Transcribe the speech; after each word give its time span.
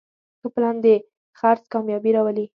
ښه 0.39 0.47
پلان 0.53 0.75
د 0.85 0.87
خرڅ 1.39 1.63
کامیابي 1.73 2.11
راولي. 2.15 2.45